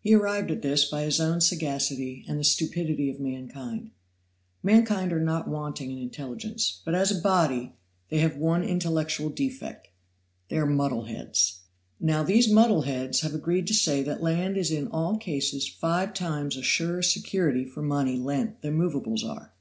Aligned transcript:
He 0.00 0.14
arrived 0.14 0.50
at 0.50 0.62
this 0.62 0.86
by 0.86 1.02
his 1.02 1.20
own 1.20 1.42
sagacity 1.42 2.24
and 2.26 2.40
the 2.40 2.44
stupidity 2.44 3.10
of 3.10 3.20
mankind. 3.20 3.90
Mankind 4.62 5.12
are 5.12 5.20
not 5.20 5.46
wanting 5.46 5.90
in 5.92 5.98
intelligence; 5.98 6.80
but, 6.86 6.94
as 6.94 7.10
a 7.10 7.20
body, 7.20 7.74
they 8.08 8.20
have 8.20 8.38
one 8.38 8.64
intellectual 8.64 9.28
defect 9.28 9.88
they 10.48 10.56
are 10.56 10.64
muddle 10.64 11.04
heads. 11.04 11.60
Now 12.00 12.22
these 12.22 12.50
muddle 12.50 12.80
heads 12.80 13.20
have 13.20 13.34
agreed 13.34 13.66
to 13.66 13.74
say 13.74 14.02
that 14.04 14.22
land 14.22 14.56
is 14.56 14.70
in 14.70 14.88
all 14.88 15.18
cases 15.18 15.68
five 15.68 16.14
times 16.14 16.56
a 16.56 16.62
surer 16.62 17.02
security 17.02 17.66
for 17.66 17.82
money 17.82 18.16
lent 18.16 18.62
than 18.62 18.72
movables 18.72 19.22
are. 19.22 19.52